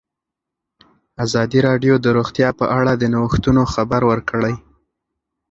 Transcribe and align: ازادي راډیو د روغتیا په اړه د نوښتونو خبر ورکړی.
ازادي 1.25 1.59
راډیو 1.67 1.93
د 1.99 2.07
روغتیا 2.17 2.49
په 2.59 2.65
اړه 2.77 2.91
د 2.97 3.03
نوښتونو 3.13 3.61
خبر 3.73 4.01
ورکړی. 4.11 4.53